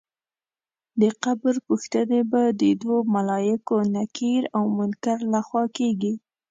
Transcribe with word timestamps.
د 1.01 1.03
قبر 1.23 1.55
پوښتنې 1.67 2.21
به 2.31 2.41
د 2.61 2.63
دوو 2.81 2.97
ملایکو 3.15 3.75
نکیر 3.95 4.43
او 4.57 4.63
منکر 4.77 5.17
له 5.33 5.39
خوا 5.47 5.63
کېږي. 5.77 6.13